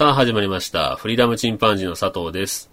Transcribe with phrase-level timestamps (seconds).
[0.00, 0.96] さあ始まりました。
[0.96, 2.70] フリーダムチンパンジーの佐藤です。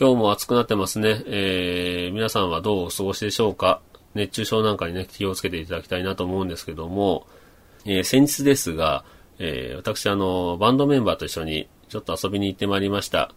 [0.00, 1.22] 今日も暑くなってますね。
[1.26, 3.82] えー、皆さんはどうお過ごしでしょうか？
[4.14, 7.26] 熱中症なんかにね、気をつけていただきたいなと思うんですけども、
[7.84, 9.04] えー、先日ですが、
[9.38, 13.34] えー、私あの、バンドメンバーと一緒にちょっと遊びに行ってまいりました。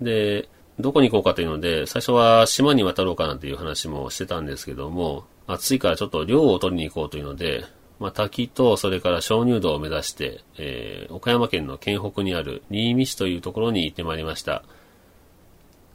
[0.00, 0.48] で、
[0.80, 7.64] どこに行こうかというので、最初は島に渡ろうかなという話もしてたんですけども、暑いからちょっと量を取りに行こうというので、
[7.98, 14.64] まあ、滝とそれから鍾乳洞を目指して、えー、岡山県の県北にある新見市というところに行ってまいりました。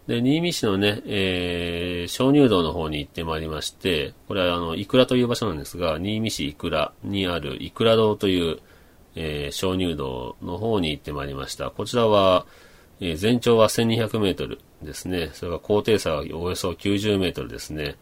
[0.07, 8.59] で、新見市のね、えー、鍾乳洞の方に行ってまいりまして、これはあの、イクラという場所なんですが、新見市イクラにあるイクラ洞という、
[9.16, 11.69] えー、鍾乳洞の方に行ってまいりました。
[11.69, 12.45] こちらは、
[12.99, 15.31] えー全長は1200メートルですね。
[15.33, 17.95] それから高低差はおよそ90メートルですね。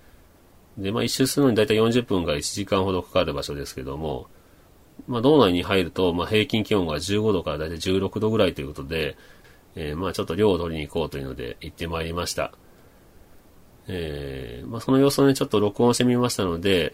[0.77, 4.27] で、まあ一周するのに大体40分から1時間ほどかかる場所ですけども、
[5.07, 9.17] まあ道内に入ると、まあ平均気温が15度から大体16度ぐらいということで、
[9.75, 12.53] えーまあちょっと量を取りに行こうというので行ってまいりました。
[13.87, 16.93] えーまあその様子をね、ちょっと録音してみましたので、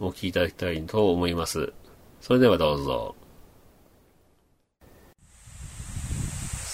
[0.00, 1.72] お聞きいただきたいと思います。
[2.20, 3.14] それではどうぞ。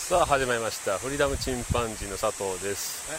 [0.06, 0.98] さあ始まりました。
[0.98, 3.11] フリーダムチンパンジーの佐藤です。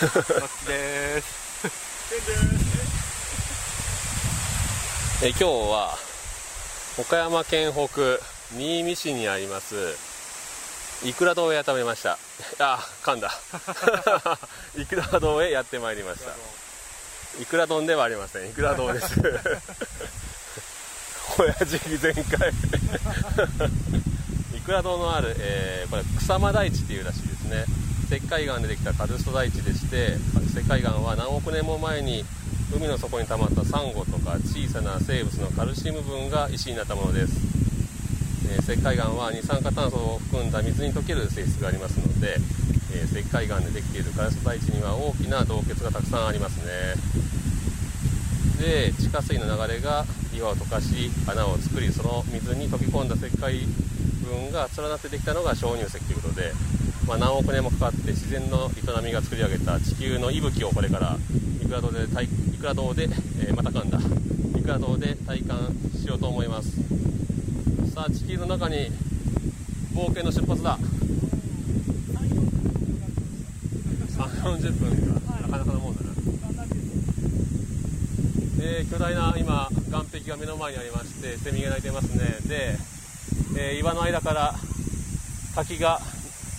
[0.00, 1.43] マッチです。
[5.22, 5.94] えー今日は
[7.00, 7.88] 岡山県北
[8.54, 9.74] 新見市にあります
[11.08, 12.18] いくら堂へやってまいりました。
[12.60, 13.30] あ噛んだ。
[14.76, 16.30] いくら堂へやってまいりました。
[17.42, 18.50] いくら丼ではありません。
[18.50, 19.06] いくら堂です。
[21.38, 22.52] 親父全開
[24.56, 27.64] いくら堂のある、えーこれ草間台地っていうらしいですね
[28.04, 30.16] 石灰岩でできたカルスト台地でして
[30.46, 32.24] 石灰岩は何億年も前に
[32.74, 37.32] 海の底に溜まったサンゴとか小さな生物のカルシウム分が石になったものです、
[38.50, 42.36] えー石灰岩は二酸化炭素を含んだ水に溶ける性質がありますので、
[42.94, 46.94] えー石灰岩でできているカルスト台地には大きな洞穴がたくさんありますね。
[48.60, 50.04] で地下水の流れが
[50.34, 53.66] 岩を溶かし穴を作りその水に溶け込んだ石灰
[54.24, 56.52] 分が連なってできたのが鍾乳石ということで、
[57.06, 61.16] まあ、何億年もかかって自然の営みが作り上げた地球の息吹をこれから
[61.62, 62.28] いくら堂で体い
[62.58, 63.98] くら堂で、えーまた噛んだ。
[64.58, 65.58] いくら堂で体感
[65.94, 66.70] しようと思います。
[67.92, 68.90] さあ地球の中に
[69.94, 70.78] 冒険の出発だ。
[74.16, 74.24] 3
[74.56, 75.20] 40分。
[75.20, 76.08] かなかなかなもんだな。
[78.62, 82.38] えー巨大な今岸壁が目の前にありましてセミが鳴いてますね。
[82.48, 82.78] で、
[83.58, 84.54] えー岩の間から
[85.54, 86.00] 滝が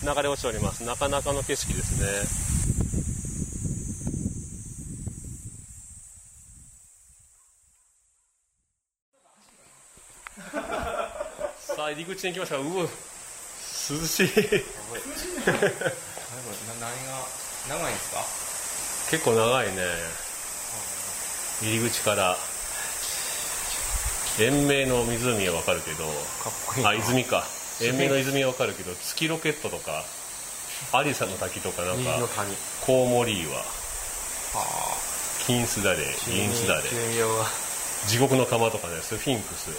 [0.06, 0.84] 流れ落ちております。
[0.84, 2.56] なかなかの景色ですね。
[11.58, 12.88] さあ入り口に来ましたがうわ涼
[14.06, 14.28] しい。
[17.68, 18.20] 長いんですか？
[19.10, 19.82] 結構長いね。
[21.62, 22.36] 入り口から。
[24.38, 26.04] 延命の湖はわかるけど
[26.86, 27.46] あ泉か
[27.80, 30.04] 延命の泉はわかるけど月ロケットとか
[30.92, 32.50] アリサの滝とかなんか虹の谷。
[32.84, 33.62] コウモリ岩は
[34.54, 34.62] あ。
[35.46, 37.44] 金スダレ銀スダレ中二病は。
[38.06, 39.70] 地獄の釜とかねスフィンクス。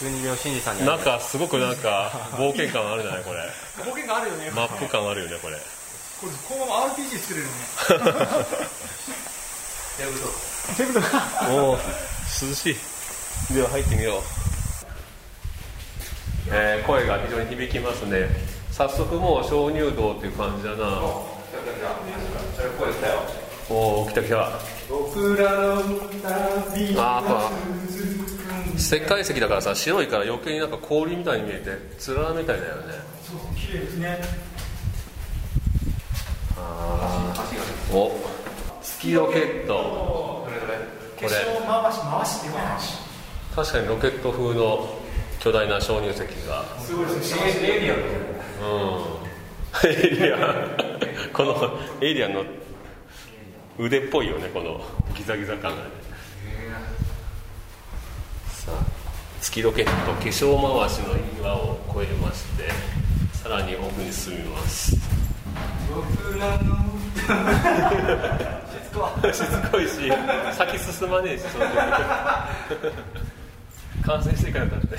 [0.00, 3.40] 中二病新次さんになんかすごくなんか 冒険感あるじゃないこれ。
[3.84, 4.50] 冒険があるよね。
[4.50, 5.56] マップ感あるよねこれ。
[6.20, 8.46] これこのまま RPG 作れるよね。
[10.00, 10.94] やるとという。
[10.94, 12.76] ことがおお涼しい。
[13.54, 14.22] では入ってみよう、
[16.50, 18.28] えー声が非常に響きますね。
[18.70, 21.00] 早速もう鍾乳洞っていう感じだな。
[23.70, 24.50] おお来た来た。
[24.90, 27.50] 僕らの旅あーやっぱ
[28.76, 32.82] 石灰石だからさ白いから余計になんか氷みたいに見えてつららみたいだよね。
[33.22, 34.18] そう綺麗ですね。
[36.58, 37.96] あー。
[37.96, 38.20] お
[38.82, 39.72] 月ロケット。
[39.74, 40.48] こ
[41.22, 41.28] れ。
[43.54, 44.98] 確かにロケット風の
[45.44, 46.64] 巨大な鍾乳石が。
[46.78, 47.42] すごいですね。
[47.60, 47.98] エイリアン。
[47.98, 48.00] う
[49.86, 49.90] ん。
[49.90, 50.40] エイリアン。
[51.34, 52.46] このエイリアンの
[53.78, 54.80] 腕っぽいよねこの
[55.14, 55.90] ギザギザ感がね。
[58.48, 58.76] さあ
[59.42, 61.08] 月ロケット化粧回しの
[61.38, 62.70] 岩を越えまして
[63.36, 64.96] さらに奥に進みます。
[65.94, 66.82] 僕らの。
[69.30, 69.86] しつこい。
[69.86, 70.10] し
[70.56, 71.76] 先進まねえしその時
[74.06, 74.98] 完成してからだって。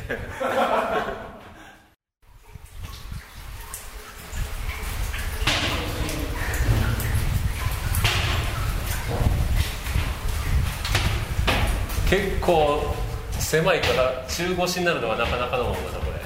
[12.09, 12.95] 結構
[13.31, 16.19] 狭いから中腰になるのはなかなかのもんだなこれ。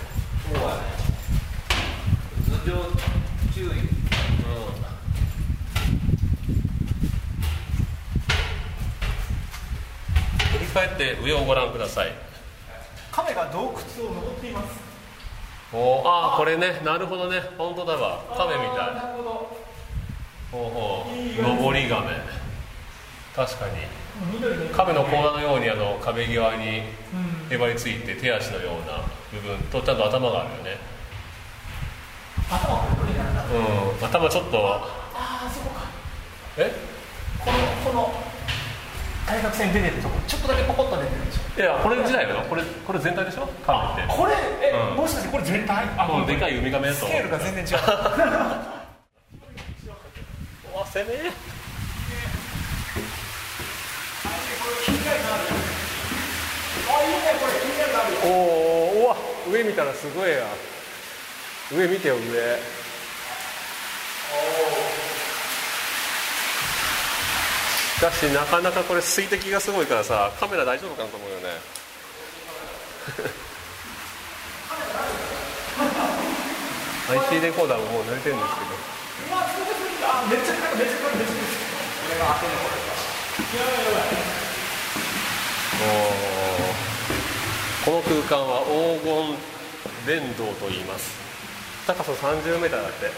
[2.57, 2.91] 頭上
[3.53, 3.67] 注意。
[10.51, 12.11] 振り返って上をご覧ください。
[12.11, 12.28] 亀
[13.49, 14.79] が洞窟を登っています。
[15.73, 16.03] お。
[16.03, 16.81] ーああこれね。
[16.85, 17.41] なるほどね。
[17.57, 18.23] 本当だわ。
[18.37, 18.95] 亀みたい。
[18.95, 19.57] なるほど。
[20.51, 21.57] ほうほう。
[21.57, 22.01] 登り亀。
[23.35, 23.71] 確かに。
[24.33, 26.79] 緑の亀の甲羅のようにあの壁際に
[27.49, 27.53] うん。
[27.53, 30.77] へばりついて手足のような部分とちゃんと頭があるよね。
[32.49, 34.01] 頭う。
[34.01, 34.05] ん。
[34.05, 34.57] 頭ちょっと。
[34.67, 34.81] あ
[35.15, 35.81] あそこか。
[36.57, 36.71] え？
[37.39, 38.28] このこの
[39.29, 43.45] 対角線出てるとこちょっとだけポコッと出てるでしょいやこれ自体よこれこれ全体でしょ？
[43.61, 44.33] 亀ってこれ
[44.65, 44.97] え、うん。
[44.97, 45.85] もしかしてこれ全体？
[45.97, 47.05] あこのでかいウミガメだと。
[47.05, 47.77] スケールが全然違う。
[50.73, 51.13] うわ攻め
[56.89, 59.15] あいいねこれ気になるのあるよおーうわ
[59.51, 60.37] 上見たらすごいや。
[61.71, 62.21] 上見てよ上
[67.99, 71.43] しかしなかなかこれ水滴がすごいからさカメラ大丈夫かなと思うよね。
[77.27, 78.67] IC レコーダーももう濡れてるんですけど。
[87.83, 89.35] この空間は黄金
[90.21, 91.11] 殿堂と言います
[91.85, 93.11] 高さ 30m だってわ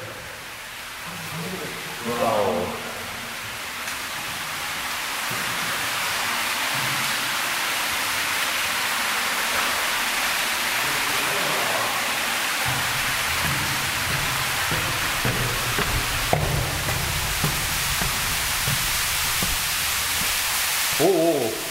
[2.87, 2.90] お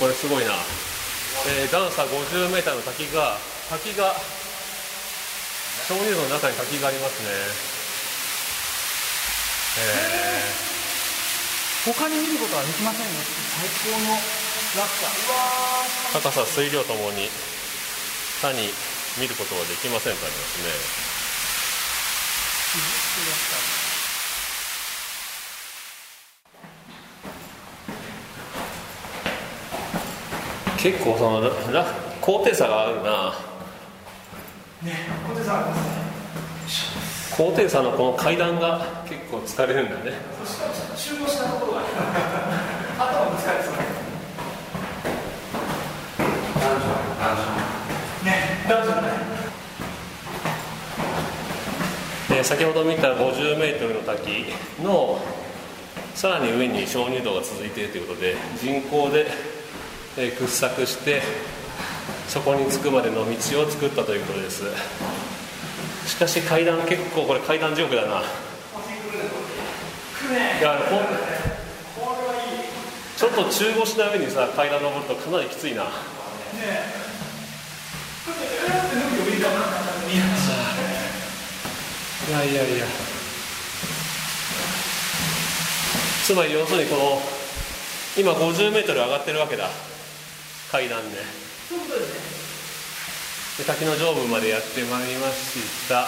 [0.00, 0.56] これすごいな、
[1.44, 3.36] えー、段差 50m の滝が
[3.68, 4.16] 滝が
[5.86, 7.28] 鍾乳洞の中に滝がありますね。
[9.76, 10.40] え
[11.84, 13.12] 他に見ることはできませんね。
[13.60, 14.24] 最高の落
[15.04, 15.12] 差。
[16.18, 17.28] 高さ水量ともに
[18.40, 18.72] 他に
[19.20, 20.70] 見ることはできませんとありますね
[30.82, 31.86] 結構そのらら
[32.22, 33.34] 高低差があるな。
[34.82, 34.96] ね
[35.28, 37.36] 小手さんありますね。
[37.36, 40.12] 高低差のこの階段が結構疲れるんだね。
[52.30, 54.46] ね先ほど見た 50m の滝
[54.82, 55.20] の
[56.14, 59.26] さらに上に鍾乳洞が続いているということで人工で、
[60.16, 61.22] えー掘削して
[62.28, 63.30] そこに着くまでの道
[63.62, 64.64] を作ったということです。
[66.06, 68.20] しかし階段結構これ階段地獄だな。
[68.20, 68.22] い
[70.62, 71.00] やこ
[73.16, 75.82] ちょっと中腰な上にさ階段登るとかなりきついな。
[75.82, 75.86] い
[82.32, 82.86] やいやいや。
[86.24, 87.20] つまり要するにこの
[88.16, 89.68] 今 50m 上がってるわけだ
[90.70, 91.18] 階段で。
[93.58, 96.06] で滝の上部までやってまいりました。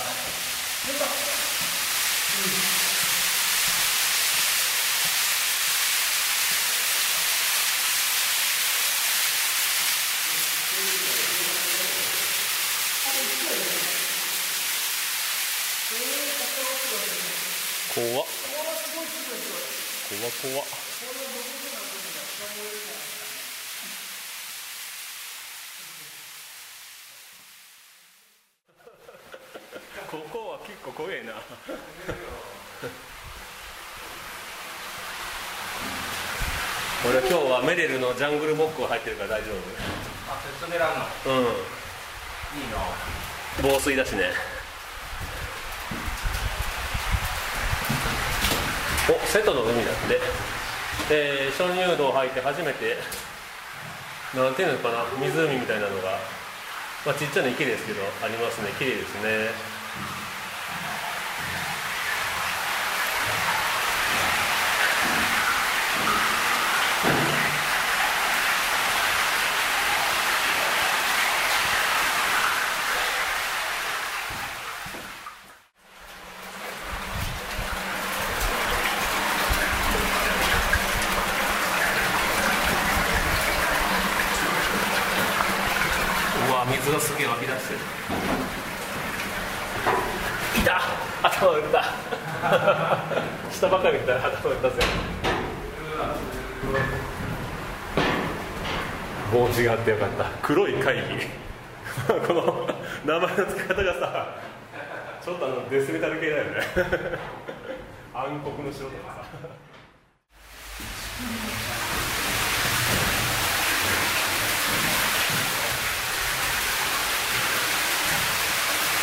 [17.94, 18.26] 怖っ。
[20.08, 20.66] 怖っ怖っ
[30.10, 31.32] ここは結構怖えな
[37.08, 39.52] 俺今日はメレルのジャングルモックを入ってるから大丈
[40.28, 41.38] あペット狙うの。
[41.38, 41.46] 夫うん。
[41.46, 41.48] い
[42.66, 42.82] いな。
[43.62, 44.30] 防水だしね。
[49.08, 50.20] お瀬戸の海だって。
[51.10, 52.96] えー、鍾乳洞入って初めて
[54.34, 56.18] なんていうのかな湖みたいなのが。
[57.04, 58.68] まあ、ちっちゃな池ですけどありますね。
[58.78, 59.82] 綺麗ですね
[86.48, 87.80] うわ水がすげえ湧き出してる。
[90.60, 90.80] いた。
[91.22, 91.84] 頭打った。
[93.50, 94.82] 下ばかり見たら頭打ったぜ。
[99.32, 100.24] 帽子があってよかった。
[100.42, 101.02] 黒い会議。
[102.26, 102.68] この
[103.04, 104.36] 名前の付け方がさ
[105.22, 106.50] ちょっとあのデスメタル系だよね。
[108.14, 109.24] 暗黒の城とかさ。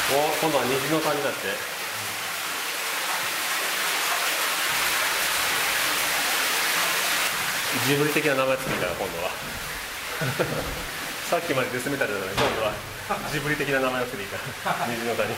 [0.09, 0.17] 今
[0.51, 1.37] 度は虹の谷だって。
[7.87, 9.29] ジブリ的な名前つけたら今度は。
[11.29, 12.73] さっきまでデスメタルなのに今度は
[13.31, 14.87] ジブリ的な名前をつけていいから。
[14.87, 15.31] 虹の谷。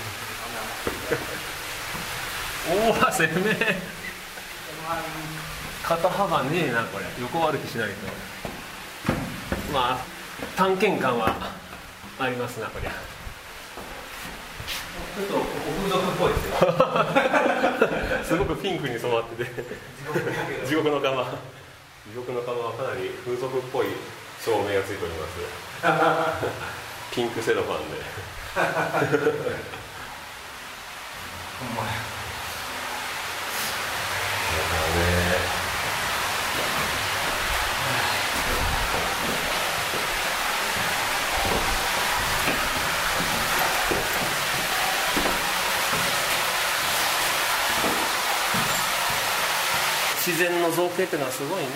[2.72, 3.56] おお攻め。
[5.84, 7.06] 肩幅ねえなこれ。
[7.20, 7.96] 横歩きしないと。
[9.74, 10.06] まあ
[10.56, 11.36] 探検感は
[12.20, 13.21] ありますなこりゃ。
[15.12, 15.44] ちょっと風
[15.90, 16.56] 俗っぽいですよ。
[18.24, 19.52] すごくピンクに染まってて。
[20.66, 21.22] 地獄の釜。
[21.24, 21.28] 地
[22.16, 23.88] 獄の釜はかなり風俗っぽい
[24.44, 25.34] 照明がついております。
[27.14, 27.98] ピンクセロファンで
[50.32, 51.68] 自然の造形っていうのはすごいね。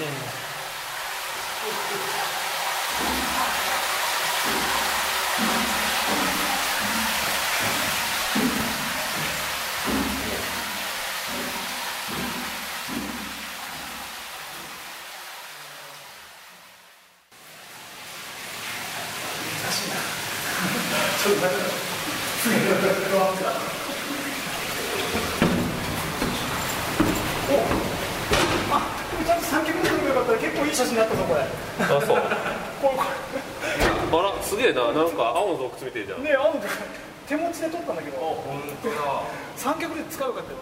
[23.35, 23.64] ちゃんと
[29.55, 31.39] 三脚で撮ればよかったら結構いい写真になったぞこれ。
[31.39, 31.47] あ
[31.87, 32.19] そう。
[32.81, 32.91] こ
[34.19, 34.91] あらすげえな。
[34.91, 36.23] なんか青の洞窟みてえじゃん。
[36.23, 36.61] れね青の
[37.25, 38.17] 手持ちで撮ったんだけど。
[38.17, 38.95] 本当だ。
[39.55, 40.57] 三脚で使うかったよ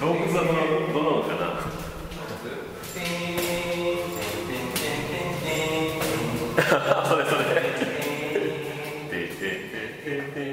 [0.00, 1.46] 洞窟はどのどのかな
[6.68, 6.74] そ
[7.16, 7.44] れそれ
[9.08, 9.46] ててて
[10.04, 10.44] てて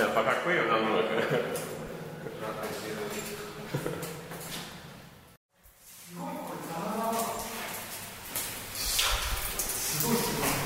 [0.00, 1.06] やっぱかっこいいよな音楽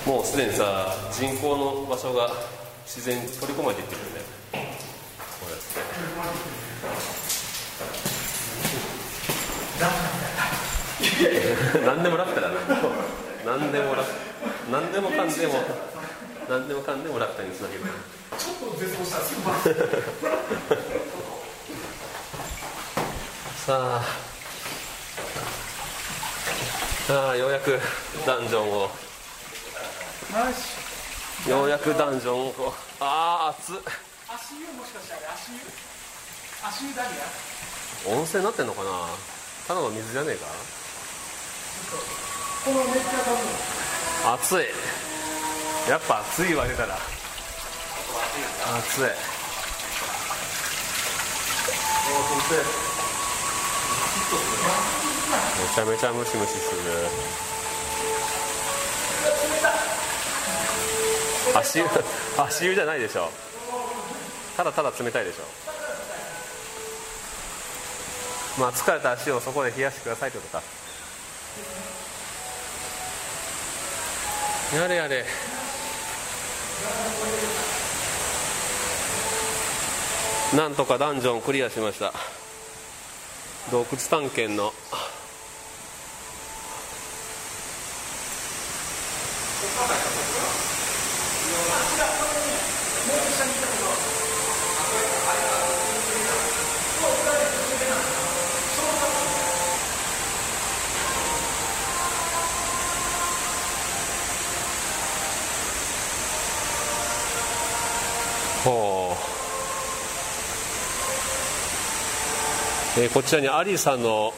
[0.06, 2.30] もうすでにさ人工の場所が
[2.86, 4.22] 自然に取り込まれていってるよね。
[4.52, 5.66] こうやって
[11.84, 12.54] 何でもラピュタだな
[13.44, 14.02] 何でもラ
[14.70, 15.54] 何でもかんでも
[16.48, 17.80] 何でもかんでもラピュタにつなげる
[18.38, 19.34] ちょっと絶望したらす
[23.66, 24.02] さあ。
[27.08, 27.80] ああようやく
[28.26, 28.90] ダンジョンを。
[31.48, 32.52] ようやくダンジョンを。
[32.52, 33.76] こうああ熱っ。
[34.28, 35.58] 足湯もしかしてあれ足湯。
[36.62, 37.08] 足湯ダリ
[38.12, 38.16] ア？
[38.16, 38.90] 温泉になってんのかな？
[39.66, 40.46] ただの水じゃねえか？
[42.64, 43.30] このめっちゃ多
[44.30, 44.66] 分暑い
[45.88, 46.98] やっぱ暑いわ出たら。
[48.78, 49.02] 暑い。
[49.02, 49.08] め
[55.74, 56.80] ちゃめちゃムシムシする。
[61.54, 61.86] 足湯
[62.36, 63.30] 足湯じゃないでしょ。
[64.56, 65.42] ただただ冷たいでしょ。
[68.58, 70.64] まあ疲れた足をそこで冷やしてくださいってことか。
[74.74, 75.24] やれやれ。
[80.56, 82.12] なんとかダンジョンクリアしました。
[83.70, 84.72] 洞窟探検の。
[108.66, 109.12] ほ
[112.96, 114.32] う、えーこちらに有沙の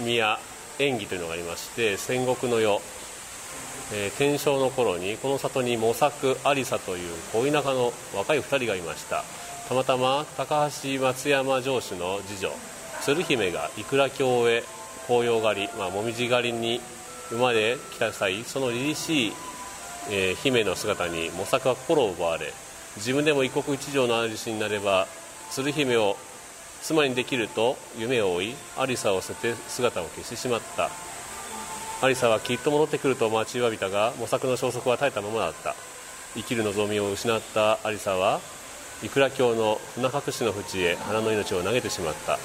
[0.00, 0.38] 宮
[0.78, 2.80] 演技というのがありまして戦国の世、
[3.92, 9.24] えー天正の頃にこの里に模索有沙という恋仲の若い2人がいました。
[9.68, 12.52] たまたま高橋松山城主の次女
[13.02, 14.62] 鶴姫がいくら京へ
[15.06, 16.80] 紅葉狩り、まあ、紅葉狩りに
[17.30, 19.32] 馬で来た際その凛々しい
[20.08, 22.54] えー姫の姿に模索は心を奪われ
[22.96, 25.06] 自分でも一国一城の主になれば
[25.50, 26.16] 鶴姫を
[26.82, 28.54] 妻にできると夢を追い
[28.88, 30.90] 有沙を捨てて姿を消してしまった。
[32.06, 35.74] 有沙はきっと戻ってくると待ちわびたが模索の消息は絶えたままだった。
[36.34, 38.40] 生きる望みを失った有沙は
[39.02, 42.38] いくら京の船隠しの淵へ花の命を投げてしまった。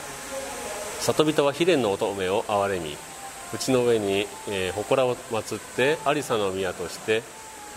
[1.02, 2.96] 里人は秘伝の乙女を憐れみ
[3.52, 7.22] 淵の上に、えー、祠を祀って有沙の宮として、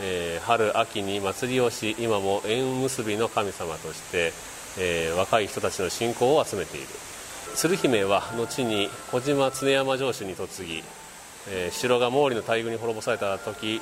[0.00, 4.32] えー春秋に祭りをし今も縁結びの神様として、
[4.78, 6.86] えー若い人たちの信仰を集めている。
[7.54, 10.82] 鶴姫は後に小島常山城主に嫁ぎ、
[11.48, 13.80] えー城が毛利の大軍に滅ぼされた時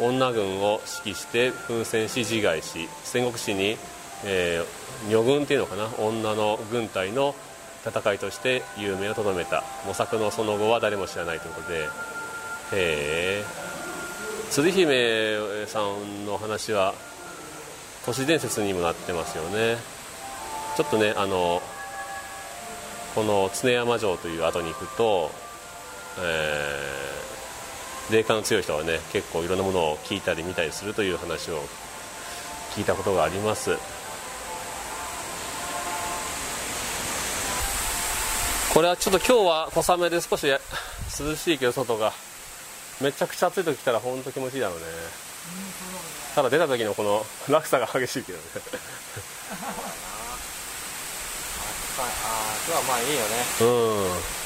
[0.00, 3.76] 女軍を指揮して奮戦し自害し戦国史に、
[4.24, 7.34] えー女軍っていうのかな女の軍隊の
[7.86, 9.62] 戦いとして有名をとどめた。
[9.86, 11.78] 模索のその後は誰も知らないということで。
[11.84, 11.86] へ
[12.72, 13.44] え
[14.50, 16.94] 鶴姫さんの話は
[18.04, 19.76] 都市伝説にもなってますよね。
[20.76, 21.60] ちょっとねあの
[23.14, 25.30] この常山城という後に行くと、
[26.20, 27.18] えー
[28.10, 31.60] 霊感の強い人はね結構いろんなものを聞いたり見たりするという話を
[32.74, 33.76] 聞いたことがあります。
[38.72, 42.27] これはちょっと今日は小雨で少し涼しいけど外が。
[43.00, 44.84] めちゃくちゃ暑い時来たら本当気持ちいいだろうね。
[46.34, 48.44] ただ出た時のこの 落差が激しいけどね。
[52.00, 52.04] あ
[52.70, 53.44] はまあいいよね。
[53.60, 54.38] うん。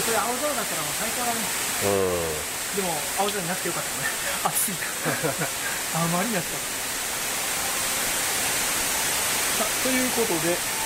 [0.00, 1.40] それ青空だったらもう最高だね。
[1.84, 4.04] うでも青空になってよかったね。
[4.44, 4.72] 暑い。
[4.74, 4.86] か
[5.94, 6.60] らあまりに暑かっ
[9.58, 9.64] た。
[9.84, 10.79] ということでん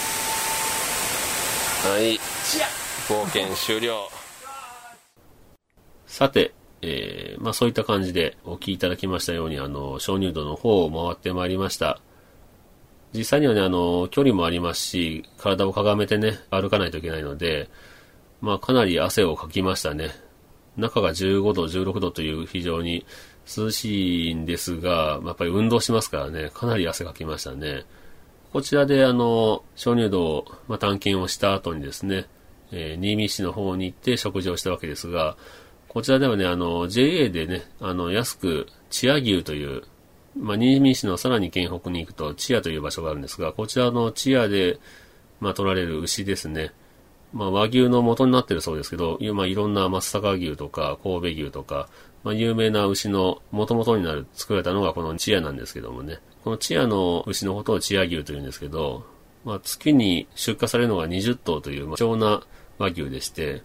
[1.86, 2.18] はい
[3.10, 4.08] 冒険終了
[6.06, 12.00] さて、えーまあそういった感じでお聞きいただきましたように、あの、鍾乳洞の方を回ってまいりました。
[13.12, 17.68] 実際にはね、あの、距離もありますし、体をかがめてね、歩かないといけないので、
[18.40, 20.08] まあかなり汗をかきましたね。
[20.78, 23.04] 中が15度、16度という非常に
[23.54, 27.84] 涼しいんですが、やっぱり運動しますからね、かなり汗かきましたね。
[28.54, 32.26] こちらであの、鍾乳洞、まあ、探検をした後にですね、
[32.70, 35.36] えー新見市の方に行って食事をしたわけですが、
[35.88, 39.82] こちらではね、あの、JA でね、あの、安く、チア牛という、
[40.38, 44.78] まあ、新見市のさらに県北に行くと、チアという場所があるんですが、こちらのチアで、
[45.40, 46.70] まあ、取られる牛ですね。
[47.34, 51.88] まあ、和牛の元になってるそうですけど、まあ、いろんな松阪牛とか神戸牛とか、
[52.22, 56.20] まあ、有名な牛の元々になる、作られたのがこのチアなんですけどもね。
[56.44, 59.04] このチアの牛のことをチア牛というんですけど、
[59.44, 62.42] まあ、月に出荷されるのが20頭という、貴重な
[62.78, 63.62] 和牛でして、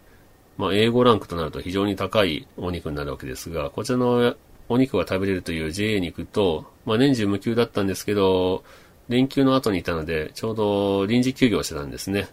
[0.57, 4.35] まあ、A5 ランクとなると非常に高いお肉になるわけですが、こちらの
[4.67, 8.63] お肉が食べれるという JA に行くと、まあ、年中無休だったんですけど、
[9.09, 12.27] 連休の後にいたので、ちょうど臨時休業してたんですね。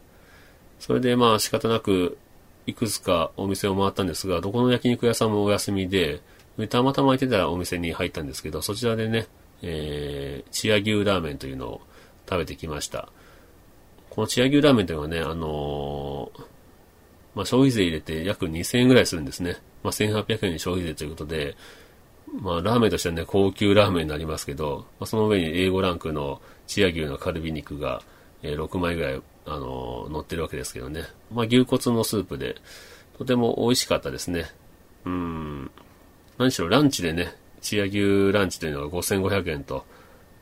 [0.78, 2.18] それでまあ仕方なく、
[2.66, 6.20] いくつかお店を回ったんですが、どこの焼肉屋さんもお休みで、
[6.68, 9.26] たまたま空いてたらお店に入ったんですけど、そちらでね、
[9.62, 11.80] えー、チア牛ラーメンというのを
[12.28, 13.08] 食べてきました。
[14.10, 16.56] このチア牛ラーメンというのはね、あのー
[17.36, 19.58] まあ、消費税入れて約2000円ぐらいするんですね。
[19.82, 21.54] まあ、1800円に消費税ということで、
[22.40, 28.00] まあ、ラーメンとしてはね、高級ラーメンになりますけど、まあ、その上に A5 ランクのチア牛のカルビ肉が、
[28.42, 31.04] えー、6枚ぐらい、あの、乗ってるわけですけどね。
[31.32, 32.56] まあ、牛骨のスープで、
[33.16, 34.46] とても美味しかったですね。
[35.04, 35.70] うん。
[36.36, 39.86] 何しろランチでね、チア牛ランチというのが5500円と、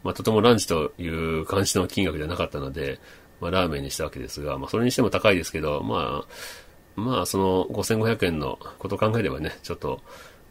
[0.03, 2.99] まあ、とてもランチという感じの金額じゃなかったので、
[3.41, 10.01] まあ、ラーメンにしたわけですが、まあ、それにしても高いですけど、まあ、まあ、その5500円のことを考えればね、ちょっと、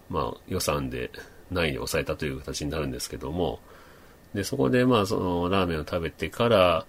[0.09, 1.11] まあ、予算で
[1.51, 3.59] 内に抑えたという形になるんですけども、
[4.33, 6.85] で、そこで、まあ、その、ラーメンを食べてから、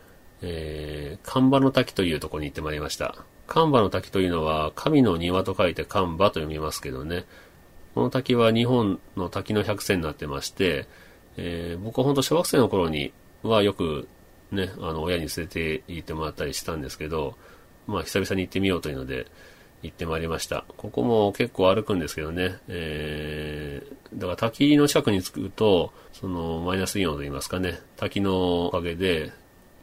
[0.47, 3.17] えー、神場の滝というところに行ってまいりました。
[3.47, 7.25] 神場の滝というのは、神の庭と書いて神場と読みますけどね、
[7.95, 10.87] この滝は日本の滝の百選になってまして、
[11.39, 14.07] えー、僕は本当小学生の頃にはよく
[14.53, 17.37] ね、あの、親に連れて行ってもらったりしたんですけど、
[17.87, 19.27] まあ、久々に行ってみようというので、
[19.83, 20.65] 行ってまいりました。
[20.79, 29.33] ここも結構歩くんですけどね、えー、だから滝の近くに着くと、その、マイナスイオンと言いますかね、滝のおかげで、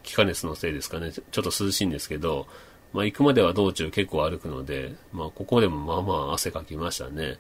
[0.04, 2.48] 気化熱のせいですかね、ちょっと涼しいんですけど、
[2.94, 7.38] まあ、行くまでは道中結構歩くので、まあ、ここでもまあまあ汗かきましたね。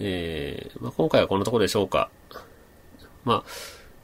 [0.00, 2.10] えー、まあ、今回はこのところでしょうか。
[3.24, 3.50] まあ、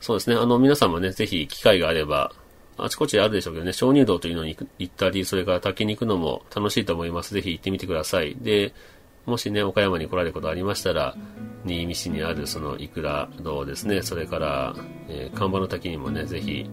[0.00, 2.32] そうですね、あの、皆さんもね、ぜひ機会があれば、
[2.78, 7.32] あちこちあるでしょうけどね、鍾乳洞というのに行ったり、それから滝に行くのも楽しいと思います。
[7.32, 8.36] ぜひ行ってみてください。
[8.36, 8.74] で、
[9.24, 11.16] もしね、岡山に来られることありましたら、
[11.64, 14.74] 新見市にあるそのいくら堂ですね、それから、
[15.08, 16.68] えー、看板の滝にもね、ぜひ、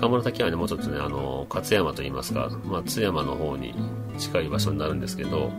[0.00, 3.74] 看板の滝はね、もうちょっとね、あの、勝山といいますか、まあ、津山の方に
[4.18, 5.50] 近い場所になるんですけど、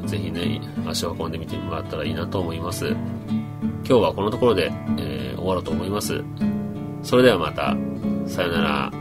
[0.00, 2.88] うん、ぜひね、足を運んでみてもらったらいいなと思います。
[2.88, 6.22] 今日はこのところで、えー、終わろうと思います。
[7.02, 7.76] それではまた。
[8.26, 8.99] さよなら。